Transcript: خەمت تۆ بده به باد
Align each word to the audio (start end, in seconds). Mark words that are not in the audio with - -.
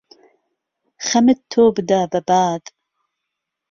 خەمت 1.07 1.39
تۆ 1.51 1.63
بده 1.75 2.01
به 2.11 2.19
باد 2.27 2.63